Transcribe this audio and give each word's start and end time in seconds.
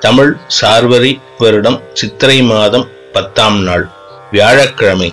தமிழ் 0.00 0.36
சார்வரி 0.60 1.20
வருடம் 1.38 1.80
சித்திரை 1.92 2.42
மாதம் 2.42 2.88
பத்தாம் 3.12 3.62
நாள் 3.62 3.88
வியாழக்கிழமை. 4.30 5.12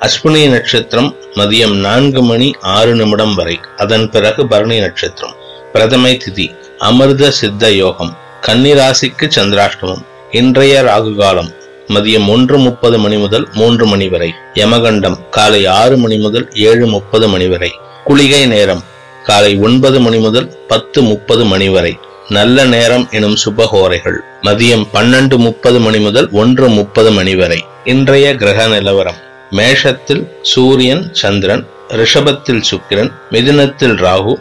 அஸ்வினி 0.00 0.48
நட்சத்திரம் 0.48 1.16
மதியம் 1.34 1.74
நான்கு 1.74 2.22
மணி 2.22 2.54
ஆறு 2.60 2.94
நிமிடம் 2.94 3.34
வரை. 3.34 3.60
அதன் 3.76 4.10
பிறகு 4.10 4.46
பரணி 4.46 4.78
நட்சத்திரம். 4.78 5.34
பிரதமை 5.72 6.20
திதி 6.20 6.56
அமிர்த 6.78 7.30
சித்த 7.30 7.72
யோகம். 7.72 8.16
கன்னிராசிக்கு 8.40 9.30
சந்திராஷ்டமம். 9.34 10.02
இன்றைய 10.30 10.82
ராகுகாலம் 10.82 11.54
மதியம் 11.88 12.28
ஒன்று 12.28 12.58
முப்பது 12.58 12.98
மணி 12.98 13.16
முதல் 13.16 13.48
மூன்று 13.52 13.86
மணி 13.86 14.08
வரை. 14.08 14.34
யமகண்டம் 14.54 15.28
காலை 15.30 15.66
ஆறு 15.66 15.96
மணி 15.96 16.16
முதல் 16.16 16.48
ஏழு 16.52 16.86
முப்பது 16.86 17.28
மணி 17.28 17.48
வரை. 17.48 17.72
குளிகை 18.04 18.46
நேரம் 18.46 18.84
காலை 19.22 19.56
ஒன்பது 19.56 20.00
மணி 20.00 20.18
முதல் 20.18 20.54
பத்து 20.68 21.02
முப்பது 21.02 21.44
மணி 21.44 21.68
வரை. 21.68 21.98
நல்ல 22.34 22.64
நேரம் 22.64 23.08
எனும் 23.10 23.36
சுபகோரைகள். 23.44 24.18
மதியம் 24.42 24.84
பன்னெண்டு 24.92 25.36
முப்பது 25.36 25.78
மணி 25.80 25.98
முதல் 25.98 26.28
ஒன்று 26.32 26.68
முப்பது 26.68 27.10
மணி 27.10 27.34
வரை. 27.34 27.64
இன்றைய 27.84 28.34
கிரக 28.34 28.66
நிலவரம். 28.66 29.16
மேஷத்தில் 29.50 30.22
சூரியன் 30.42 31.14
சந்திரன் 31.14 31.66
ரிஷபத்தில் 31.88 32.62
சுக்கிரன் 32.70 33.10
மிதுனத்தில் 33.30 33.96
ராகு 34.04 34.34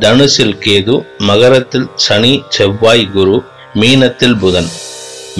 தனுசில் 0.00 0.54
கேது 0.66 1.06
மகரத்தில் 1.18 1.88
சனி 1.94 2.42
செவ்வாய் 2.48 3.08
குரு 3.12 3.42
மீனத்தில் 3.74 4.38
புதன். 4.38 4.70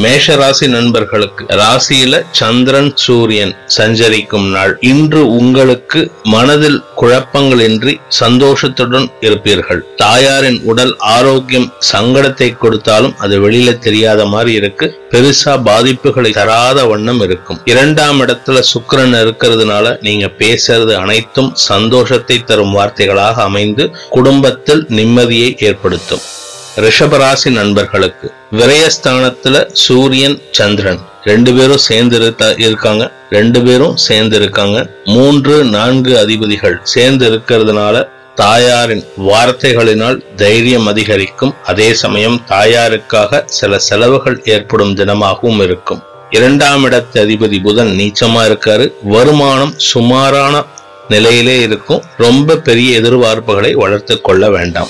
மேஷ 0.02 0.34
ராசி 0.40 0.66
நண்பர்களுக்கு 0.68 1.42
ராசியில 1.60 2.14
சந்திரன் 2.40 2.90
சூரியன் 3.04 3.52
சஞ்சரிக்கும் 3.76 4.46
நாள். 4.48 4.72
இன்று 4.90 5.22
உங்களுக்கு 5.38 6.00
மனதில் 6.34 6.78
குழப்பங்களின்றி 7.00 7.94
சந்தோஷத்துடன் 8.20 9.06
இருப்பீர்கள். 9.20 9.80
தாயாரின் 9.96 10.58
உடல் 10.64 10.94
ஆரோக்கியம் 11.16 11.68
சங்கடத்தை 11.92 12.48
கொடுத்தாலும் 12.56 13.16
அது 13.18 13.36
வெளியில 13.48 13.78
தெரியாத 13.78 14.26
மாதிரி 14.26 14.52
இருக்கு. 14.52 14.88
பெருசா 15.12 15.54
பாதிப்புகளை 15.68 16.32
தராத 16.40 16.86
வண்ணம் 16.86 17.20
இருக்கும். 17.20 17.60
இரண்டாம் 17.64 18.20
இடத்துல 18.20 18.62
சுக்கரன் 18.72 19.16
இருக்கிறதுனால 19.22 19.96
நீங்க 20.00 20.26
பேசுறது 20.42 20.94
அனைத்தும் 21.04 21.52
சந்தோஷத்தை 21.70 22.38
தரும் 22.44 22.76
வார்த்தைகளாக 22.78 23.42
அமைந்து 23.42 23.86
குடும்பத்தில் 24.10 24.84
நிம்மதியை 24.98 25.50
ஏற்படுத்தும். 25.68 26.24
ரிஷபராசி 26.76 27.50
நண்பர்களுக்கு 27.50 28.32
விரயஸ்தானத்துல 28.52 29.68
சூரியன் 29.72 30.42
சந்திரன். 30.50 31.00
ரெண்டு 31.24 31.52
பேரும் 31.54 31.78
சேர்ந்து 31.78 32.34
இருக்காங்க. 32.56 33.12
ரெண்டு 33.30 33.62
பேரும் 33.62 33.96
சேர்ந்து 33.96 34.36
இருக்காங்க 34.36 34.90
மூன்று 35.04 35.64
நான்கு 35.64 36.18
அதிபதிகள் 36.18 36.78
சேர்ந்து 36.82 37.30
இருக்கிறதுனால 37.30 38.08
தாயாரின் 38.34 39.04
வார்த்தைகளினால் 39.18 40.34
தைரியம் 40.34 40.86
அதிகரிக்கும். 40.86 41.54
அதே 41.64 41.94
சமயம் 41.94 42.42
தாயாருக்காக 42.48 43.44
சில 43.44 43.78
செலவுகள் 43.78 44.42
ஏற்படும் 44.44 44.94
தினமாகவும் 44.94 45.62
இருக்கும். 45.62 46.02
இரண்டாம் 46.30 46.84
இடத்து 46.84 47.18
அதிபதி 47.24 47.62
புதன் 47.62 47.88
நீச்சமா 47.88 48.42
இருக்காரு. 48.50 48.92
வருமானம் 49.02 49.74
சுமாரான 49.76 50.64
நிலையிலே 51.08 51.60
இருக்கும். 51.60 52.02
ரொம்ப 52.16 52.56
பெரிய 52.56 52.98
எதிர்பார்ப்புகளை 52.98 53.74
வளர்த்து 53.74 54.20
கொள்ள 54.20 54.50
வேண்டாம். 54.50 54.88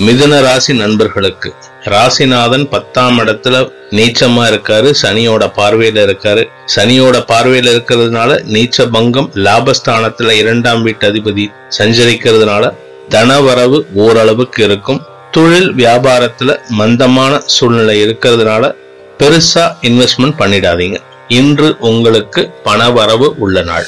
மிதுன 0.00 0.40
ராசி 0.40 0.74
நண்பர்களுக்கு. 0.74 1.54
ராசிநாதன் 1.84 2.70
பத்தாம் 2.70 3.18
இடத்துல 3.18 3.72
நீச்சமா 3.90 4.42
இருக்காரு 4.46 4.94
சனியோட 5.02 5.52
பார்வையில 5.56 5.98
இருக்காரு. 6.06 6.48
சனியோட 6.76 7.16
பார்வையில 7.28 7.72
இருக்கிறதுனால 7.74 8.40
நீச்ச 8.44 8.90
பங்கம் 8.92 9.30
லாபஸ்தானத்துல 9.34 10.30
இரண்டாம் 10.30 10.82
வீட்டு 10.82 11.12
அதிபதி 11.12 11.52
சஞ்சரிக்கிறதுனால 11.78 12.72
தனவரவு 13.08 13.82
ஓரளவுக்கு 13.94 14.64
இருக்கும். 14.64 15.02
தொழில் 15.30 15.74
வியாபாரத்துல 15.74 16.58
மந்தமான 16.68 17.42
சூழ்நிலை 17.46 18.04
இருக்கிறதுனால 18.04 18.74
பெருசா 19.18 19.72
இன்வெஸ்ட்மெண்ட் 19.82 20.38
பண்ணிடாதீங்க. 20.38 20.98
இன்று 21.28 21.76
உங்களுக்கு 21.78 22.50
பண 22.62 22.90
வரவு 22.90 23.34
உள்ள 23.38 23.62
நாள். 23.62 23.86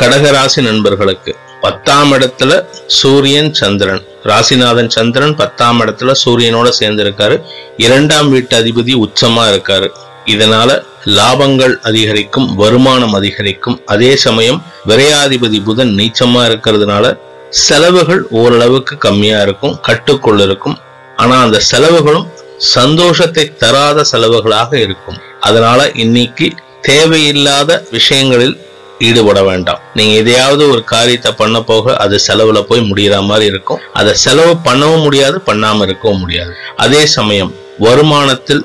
கடகராசி 0.00 0.62
நண்பர்களுக்கு. 0.62 1.36
பத்தாம் 1.64 2.12
இடத்துல 2.12 2.52
சூரியன் 2.98 3.50
சந்திரன். 3.60 4.02
ராசிநாதன் 4.30 4.90
சந்திரன் 4.96 5.34
பத்தாம் 5.40 5.80
இடத்துல 5.80 6.14
சூரியனோட 6.22 6.68
சேர்ந்து 6.78 7.02
இருக்காரு 7.04 7.36
இரண்டாம் 7.76 8.28
வீட்டு 8.30 8.54
அதிபதி 8.60 8.94
உச்சமா 9.04 9.44
இருக்காரு. 9.52 9.88
இதனால 10.26 10.70
லாபங்கள் 11.18 11.74
அதிகரிக்கும் 11.88 12.48
வருமானம் 12.54 13.14
அதிகரிக்கும். 13.14 13.78
அதே 13.86 14.10
சமயம் 14.16 14.58
விரையாதிபதி 14.88 15.60
புதன் 15.64 15.92
நீச்சமா 15.98 16.42
இருக்கிறதுனால 16.50 17.14
செலவுகள் 17.50 18.22
ஓரளவுக்கு 18.30 18.94
கம்மியா 18.98 19.40
இருக்கும் 19.46 19.78
கட்டுக்குள் 19.80 20.40
இருக்கும். 20.40 20.76
ஆனா 21.16 21.36
அந்த 21.42 21.58
செலவுகளும் 21.70 22.28
சந்தோஷத்தை 22.76 23.44
தராத 23.62 24.04
செலவுகளாக 24.12 24.72
இருக்கும். 24.86 25.18
அதனால 25.40 25.90
இன்னைக்கு 26.04 26.48
தேவையில்லாத 26.90 27.70
விஷயங்களில் 27.90 28.56
ஈடுபட 29.02 29.42
வேண்டாம். 29.42 29.80
நீங்க 29.94 30.14
எதையாவது 30.14 30.70
ஒரு 30.70 30.84
காரியத்தை 30.84 31.32
பண்ண 31.32 31.60
போக 31.62 31.96
அது 31.96 32.20
செலவுல 32.26 32.62
போய் 32.62 32.88
முடியற 32.90 33.24
மாதிரி 33.24 33.46
இருக்கும். 33.46 33.80
அதை 33.92 34.14
செலவு 34.14 34.54
பண்ணவும் 34.64 35.02
முடியாது 35.02 35.42
பண்ணாம 35.46 35.82
இருக்கவும் 35.82 36.18
முடியாது. 36.18 36.54
அதே 36.76 37.06
சமயம் 37.06 37.54
வருமானத்தில் 37.80 38.62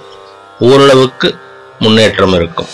ஓரளவுக்கு 0.60 1.36
முன்னேற்றம் 1.80 2.34
இருக்கும். 2.34 2.70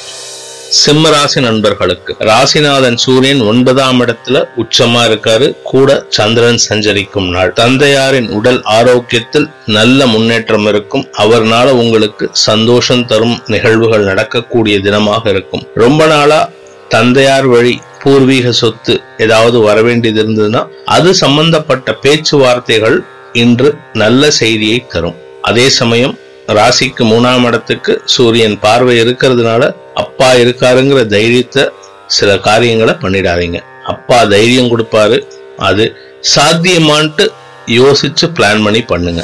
சிம்ம 0.75 1.09
ராசி 1.09 1.41
நண்பர்களுக்கு. 1.41 2.15
ராசிநாதன் 2.19 2.95
சூரியன் 2.95 3.41
ஒன்பதாம் 3.41 3.99
இடத்துல 4.01 4.37
உச்சமா 4.57 5.01
இருக்காரு. 5.09 5.47
கூட 5.63 6.05
சந்திரன் 6.09 6.57
சஞ்சரிக்கும் 6.57 7.29
நாள். 7.29 7.51
தந்தையாரின் 7.53 8.29
உடல் 8.29 8.61
ஆரோக்கியத்தில் 8.63 9.47
நல்ல 9.65 10.07
முன்னேற்றம் 10.07 10.67
இருக்கும். 10.67 11.05
அவர்னால 11.17 11.65
உங்களுக்கு 11.83 12.29
சந்தோஷம் 12.31 13.05
தரும் 13.05 13.37
நிகழ்வுகள் 13.47 14.03
நடக்கக்கூடிய 14.03 14.77
தினமாக 14.77 15.27
இருக்கும். 15.27 15.65
ரொம்ப 15.75 16.05
நாளா 16.05 16.49
தந்தையார் 16.93 17.47
வழி 17.53 17.73
பூர்வீக 18.01 18.47
சொத்து 18.61 18.93
ஏதாவது 19.25 19.57
வர 19.67 19.77
வேண்டியது 19.87 20.19
இருந்ததுன்னா 20.23 20.61
அது 20.95 21.09
சம்பந்தப்பட்ட 21.23 21.93
பேச்சுவார்த்தைகள் 22.03 22.97
இன்று 23.41 23.69
நல்ல 24.01 24.31
செய்தியை 24.41 24.79
தரும். 24.93 25.17
அதே 25.49 25.65
சமயம் 25.79 26.15
ராசிக்கு 26.57 27.03
மூணாம் 27.11 27.45
இடத்துக்கு 27.49 27.93
சூரியன் 28.13 28.57
பார்வை 28.65 28.95
இருக்கிறதுனால 29.03 29.63
அப்பா 30.03 30.29
இருக்காருங்கிற 30.41 31.01
தைரியத்தை 31.15 31.63
சில 32.17 32.29
காரியங்களை 32.47 32.93
பண்ணிடாதீங்க. 33.03 33.59
அப்பா 33.93 34.19
தைரியம் 34.33 34.71
கொடுப்பாரு 34.73 35.17
அது 35.69 35.85
சாத்தியமான்ட்டு 36.35 37.25
யோசிச்சு 37.79 38.25
பிளான் 38.37 38.63
பண்ணி 38.65 38.81
பண்ணுங்க. 38.91 39.23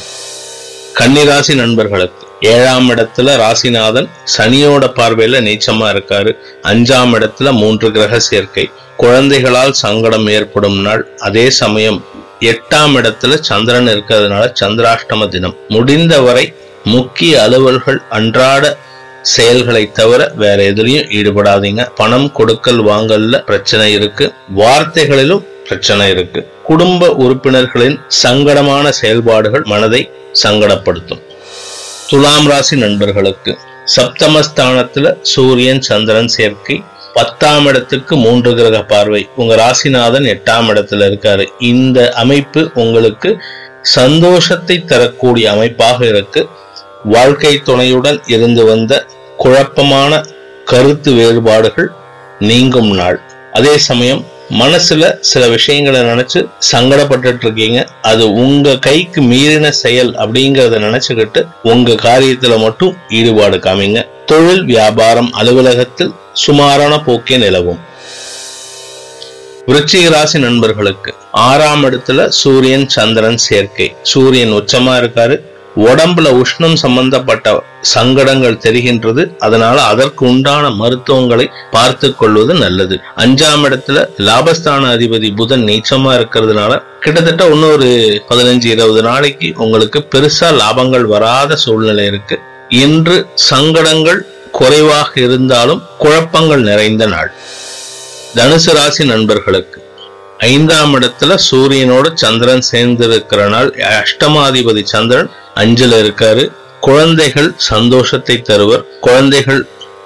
கன்னிராசி 1.00 1.54
நண்பர்களுக்கு 1.64 2.26
ஏழாம் 2.42 2.90
இடத்துல 2.90 3.36
ராசிநாதன் 3.38 4.10
சனியோட 4.38 4.86
பார்வையில 4.96 5.40
நீச்சமா 5.42 5.88
இருக்காரு. 5.90 6.32
அஞ்சாம் 6.64 7.14
இடத்துல 7.14 7.52
மூன்று 7.52 7.92
கிரக 7.92 8.20
சேர்க்கை. 8.20 8.70
குழந்தைகளால் 8.98 9.72
சங்கடம் 9.72 10.28
ஏற்படும் 10.28 10.82
நாள். 10.82 11.08
அதே 11.18 11.50
சமயம் 11.50 12.06
எட்டாம் 12.40 12.96
இடத்துல 12.96 13.34
சந்திரன் 13.34 13.88
இருக்கிறதுனால 13.88 14.54
சந்திராஷ்டம 14.62 15.28
தினம். 15.28 15.56
முடிந்தவரை 15.68 16.54
முக்கிய 16.84 17.48
அலுவல்கள் 17.50 17.98
அன்றாட 18.10 18.78
செயல்களை 19.22 19.92
தவிர 19.92 20.32
வேற 20.36 20.64
எதுலையும் 20.64 21.10
ஈடுபடாதீங்க. 21.10 21.88
பணம் 21.96 22.32
கொடுக்கல் 22.32 22.86
வாங்கல்ல 22.86 23.44
பிரச்சனை 23.46 23.94
இருக்கு. 23.94 24.34
வார்த்தைகளிலும் 24.56 25.46
பிரச்சனை 25.64 26.10
இருக்கு. 26.10 26.48
குடும்ப 26.64 27.10
உறுப்பினர்களின் 27.10 28.00
சங்கடமான 28.24 28.90
செயல்பாடுகள் 28.90 29.62
மனதை 29.66 30.12
சங்கடப்படுத்தும். 30.44 31.28
துலாம் 32.10 32.48
ராசி 32.48 32.76
நண்பர்களுக்கு 32.78 33.58
சப்தமஸ்தானத்துல 33.96 35.18
சூரியன் 35.22 35.82
சந்திரன் 35.82 36.28
சேர்க்கை. 36.28 36.84
பத்தாம் 37.14 37.66
இடத்துக்கு 37.66 38.16
மூன்று 38.16 38.56
கிரக 38.56 38.84
பார்வை. 38.84 39.30
உங்க 39.36 39.56
ராசிநாதன் 39.56 40.26
எட்டாம் 40.26 40.70
இடத்துல 40.70 41.04
இருக்காரு. 41.10 41.46
இந்த 41.60 42.12
அமைப்பு 42.14 42.72
உங்களுக்கு 42.74 43.38
சந்தோஷத்தை 43.82 44.86
தரக்கூடிய 44.86 45.52
அமைப்பாக 45.52 46.06
இருக்கு. 46.06 46.50
வாழ்க்கை 47.04 47.62
துணையுடன் 47.62 48.22
இருந்து 48.26 48.66
வந்த 48.66 49.06
குழப்பமான 49.38 50.26
கருத்து 50.66 51.12
வேறுபாடுகள் 51.12 51.92
நீங்கும் 52.40 52.92
நாள். 52.96 53.22
அதே 53.54 53.78
சமயம் 53.78 54.26
மனசுல 54.50 55.20
சில 55.20 55.48
விஷயங்களை 55.48 56.00
நினைச்சு 56.02 56.50
சங்கடப்பட்டுட்டு 56.72 57.44
இருக்கீங்க 57.44 57.88
அது 58.02 58.34
உங்க 58.34 58.78
கைக்கு 58.78 59.22
மீறின 59.22 59.70
செயல் 59.70 60.16
அப்படிங்கறத 60.16 60.80
நினைச்சுக்கிட்டு 60.80 61.48
உங்க 61.64 61.92
காரியத்துல 61.92 62.60
மட்டும் 62.60 62.98
ஈடுபாடு 63.10 63.58
காமிங்க. 63.58 64.08
தொழில் 64.26 64.64
வியாபாரம் 64.64 65.34
அலுவலகத்தில் 65.34 66.14
சுமாரான 66.34 67.04
போக்கே 67.04 67.38
நிலவும். 67.38 67.80
விருச்சிக 69.68 70.10
ராசி 70.10 70.40
நண்பர்களுக்கு 70.40 71.14
ஆறாம் 71.32 71.84
இடத்துல 71.86 72.28
சூரியன் 72.28 72.90
சந்திரன் 72.90 73.38
சேர்க்கை. 73.38 73.96
சூரியன் 74.02 74.54
உச்சமா 74.54 74.96
இருக்காரு 75.02 75.49
உடம்புல 75.86 76.28
உஷ்ணம் 76.42 76.78
சம்பந்தப்பட்ட 76.84 77.48
சங்கடங்கள் 77.94 78.62
தெரிகின்றது. 78.66 79.24
அதனால 79.40 79.78
அதற்கு 79.92 80.24
உண்டான 80.32 80.70
மருத்துவங்களை 80.82 81.46
பார்த்து 81.76 82.08
கொள்வது 82.16 82.54
நல்லது. 82.64 82.96
அஞ்சாம் 83.24 83.64
இடத்துல 83.68 84.04
லாபஸ்தான 84.28 84.90
அதிபதி 84.96 85.30
புதன் 85.36 85.66
நீச்சமா 85.70 86.12
இருக்கிறதுனால 86.20 86.82
கிட்டத்தட்ட 87.06 87.48
இன்னொரு 87.56 87.90
பதினஞ்சு 88.30 88.68
இருபது 88.76 89.04
நாளைக்கு 89.10 89.50
உங்களுக்கு 89.66 90.02
பெருசா 90.16 90.50
லாபங்கள் 90.62 91.06
வராத 91.16 91.56
சூழ்நிலை 91.66 92.06
இருக்கு. 92.12 92.38
இன்று 92.84 93.18
சங்கடங்கள் 93.50 94.22
குறைவாக 94.60 95.12
இருந்தாலும் 95.26 95.84
குழப்பங்கள் 95.98 96.64
நிறைந்த 96.70 97.06
நாள். 97.16 97.30
தனுசு 98.38 98.72
ராசி 98.78 99.04
நண்பர்களுக்கு 99.06 99.78
ஐந்தாம் 100.48 100.92
இடத்துல 100.98 101.36
சூரியனோட 101.46 102.08
சந்திரன் 102.22 102.64
சேர்ந்து 102.68 103.06
இருக்கிற 103.08 103.42
நாள் 103.54 103.70
அஷ்டமாதிபதி 104.04 104.84
சந்திரன் 104.92 105.30
அஞ்சுல 105.62 105.94
இருக்காரு. 106.04 106.44
குழந்தைகள் 106.82 107.50
சந்தோஷத்தை 107.58 108.42
தருவர். 108.42 108.84
குழந்தைகள் 109.00 109.62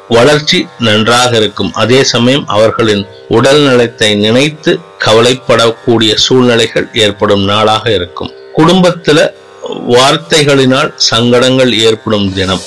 வளர்ச்சி 0.09 0.67
நன்றாக 0.79 1.31
இருக்கும். 1.37 1.71
அதே 1.73 2.03
சமயம் 2.03 2.47
அவர்களின் 2.47 3.03
உடல் 3.27 3.61
நலத்தை 3.61 4.15
நினைத்து 4.15 4.71
கவலைப்படக்கூடிய 5.05 6.13
சூழ்நிலைகள் 6.15 6.87
ஏற்படும் 6.93 7.43
நாளாக 7.43 7.85
இருக்கும். 7.93 8.31
குடும்பத்துல 8.57 9.19
வார்த்தைகளினால் 9.89 10.91
சங்கடங்கள் 10.95 11.71
ஏற்படும் 11.79 12.33
தினம். 12.33 12.63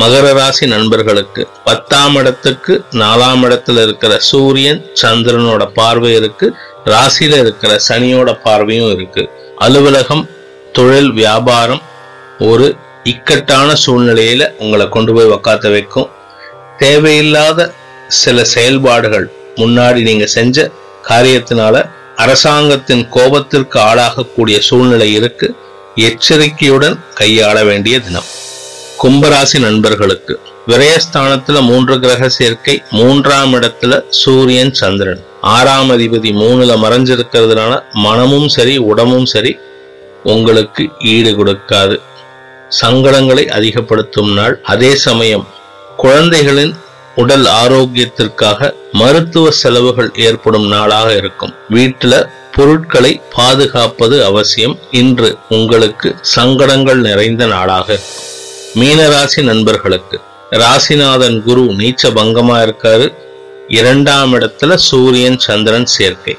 மகர 0.00 0.32
ராசி 0.32 0.66
நண்பர்களுக்கு 0.66 1.42
பத்தாம் 1.64 2.14
இடத்துக்கு 2.14 2.84
நாலாம் 2.92 3.42
இடத்துல 3.46 3.82
இருக்கிற 3.82 4.18
சூரியன் 4.18 4.80
சந்திரனோட 5.02 5.64
பார்வை 5.74 6.12
இருக்கு. 6.14 6.46
ராசியில 6.84 7.38
இருக்கிற 7.44 7.72
சனியோட 7.88 8.30
பார்வையும் 8.44 8.92
இருக்கு. 8.94 9.30
அலுவலகம் 9.56 10.28
தொழில் 10.72 11.12
வியாபாரம் 11.12 11.82
ஒரு 12.38 12.76
இக்கட்டான 13.04 13.74
சூழ்நிலையில 13.86 14.52
உங்களை 14.58 14.88
கொண்டு 14.88 15.12
போய் 15.12 15.26
உக்காத்த 15.26 15.70
வைக்கும். 15.70 16.10
தேவையில்லாத 16.78 17.72
சில 18.08 18.44
செயல்பாடுகள் 18.44 19.32
முன்னாடி 19.56 20.02
நீங்க 20.02 20.26
செஞ்ச 20.26 20.70
காரியத்தினால 21.08 21.90
அரசாங்கத்தின் 22.16 23.08
கோபத்திற்கு 23.12 23.78
ஆளாகக்கூடிய 23.78 24.58
சூழ்நிலை 24.58 25.12
இருக்கு. 25.12 25.54
எச்சரிக்கையுடன் 25.94 27.00
கையாள 27.20 27.66
வேண்டிய 27.66 28.00
தினம். 28.00 28.28
கும்பராசி 29.02 29.60
நண்பர்களுக்கு 29.60 30.40
விரயஸ்தானத்துல 30.68 31.62
மூன்று 31.62 32.00
கிரக 32.00 32.28
சேர்க்கை 32.28 32.82
மூன்றாம் 32.90 33.52
இடத்துல 33.52 34.02
சூரியன் 34.08 34.74
சந்திரன். 34.74 35.24
ஆறாம் 35.40 35.90
அதிபதி 35.90 36.30
மூணுல 36.42 36.72
மறைஞ்சிருக்கிறதுனால 36.84 37.82
மனமும் 37.92 38.48
சரி 38.48 38.76
உடம்பும் 38.76 39.26
சரி 39.26 39.58
உங்களுக்கு 40.22 40.88
ஈடு 41.00 41.30
கொடுக்காது. 41.30 42.00
சங்கடங்களை 42.80 43.44
அதிகப்படுத்தும் 43.46 44.32
நாள். 44.32 44.60
அதே 44.62 44.94
சமயம் 44.94 45.48
குழந்தைகளின் 45.96 46.74
உடல் 47.16 47.44
ஆரோக்கியத்திற்காக 47.44 48.74
மருத்துவ 48.92 49.50
செலவுகள் 49.50 50.10
ஏற்படும் 50.14 50.68
நாளாக 50.68 51.16
இருக்கும். 51.16 51.54
வீட்டுல 51.70 52.28
பொருட்களை 52.52 53.20
பாதுகாப்பது 53.34 54.24
அவசியம். 54.24 54.78
இன்று 54.90 55.38
உங்களுக்கு 55.48 56.16
சங்கடங்கள் 56.20 57.00
நிறைந்த 57.00 57.46
நாளாக 57.46 57.92
இருக்கும். 57.92 58.22
மீனராசி 58.74 59.42
நண்பர்களுக்கு 59.42 60.20
ராசிநாதன் 60.50 61.42
குரு 61.42 61.60
நீச்ச 61.60 62.02
பங்கமா 62.02 62.56
இருக்காரு. 62.66 63.14
இரண்டாம் 63.68 64.34
இடத்துல 64.34 64.74
சூரியன் 64.74 65.38
சந்திரன் 65.38 65.86
சேர்க்கை. 65.86 66.38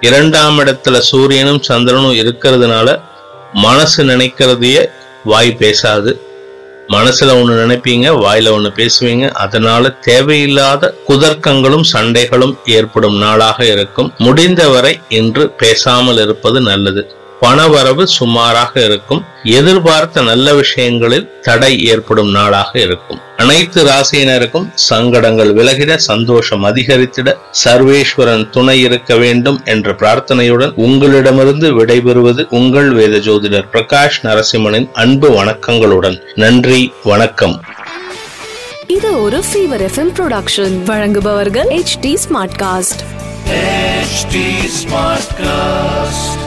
இரண்டாம் 0.00 0.58
இடத்துல 0.58 0.98
சூரியனும் 0.98 1.62
சந்திரனும் 1.62 2.12
இருக்கிறதுனால 2.12 3.00
மனசு 3.52 4.04
நினைக்கிறதையே 4.04 4.86
வாய் 5.24 5.56
பேசாது. 5.56 6.20
மனசுல 6.88 7.42
ஒன்று 7.42 7.66
நினைப்பீங்க 7.66 8.06
வாயில 8.08 8.50
ஒன்று 8.50 8.72
பேசுவீங்க. 8.76 9.30
அதனால 9.30 9.90
தேவையில்லாத 9.90 10.94
குதர்க்கங்களும் 11.08 11.84
சண்டைகளும் 11.92 12.56
ஏற்படும் 12.64 13.18
நாளாக 13.18 13.64
இருக்கும். 13.64 14.12
முடிந்தவரை 14.18 15.00
இன்று 15.08 15.50
பேசாமல் 15.50 16.18
இருப்பது 16.18 16.60
நல்லது. 16.60 17.14
பணவரவு 17.46 18.04
சுமாராக 18.04 18.84
இருக்கும். 18.84 19.24
எதிர்பார்த்த 19.44 20.22
நல்ல 20.22 20.54
விஷயங்களில் 20.54 21.40
தடை 21.40 21.84
ஏற்படும் 21.84 22.30
நாளாக 22.30 22.78
இருக்கும். 22.78 23.20
அனைத்து 23.36 23.84
ராசியினருக்கும் 23.84 24.70
சங்கடங்கள் 24.74 25.54
விலகிட 25.54 25.96
சந்தோஷம் 25.96 26.64
அதிகரித்திட 26.64 27.36
சர்வேஸ்வரன் 27.64 28.50
துணை 28.50 28.80
இருக்க 28.80 29.16
வேண்டும் 29.16 29.60
என்ற 29.64 29.92
பிரார்த்தனையுடன் 29.92 30.72
உங்களிடமிருந்து 30.76 31.84
விடைபெறுவது 31.84 32.46
உங்கள் 32.50 32.90
வேத 32.90 33.16
ஜோதிடர் 33.16 33.68
பிரகாஷ் 33.72 34.20
நரசிம்மனின் 34.22 34.90
அன்பு 34.92 35.44
வணக்கங்களுடன். 35.44 36.20
நன்றி 36.34 36.92
வணக்கம். 37.04 37.60
இது 38.86 39.22
ஒரு 39.22 39.38
ஃபீவர் 39.38 39.88
எஃப்எம் 39.88 40.12
ப்ரொடக்ஷன் 40.18 40.82
வழங்குபவர்கள் 40.82 41.68
H 41.68 41.98
D 42.00 42.18
Smartcast 42.62 43.02
HD 44.22 44.36
Smartcast. 44.80 46.41